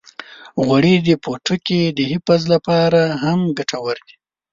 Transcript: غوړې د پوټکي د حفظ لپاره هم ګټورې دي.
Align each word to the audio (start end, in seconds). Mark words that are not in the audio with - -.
غوړې 0.65 0.95
د 1.07 1.09
پوټکي 1.23 1.81
د 1.97 1.99
حفظ 2.11 2.41
لپاره 2.53 3.01
هم 3.23 3.39
ګټورې 3.57 4.01
دي. 4.07 4.15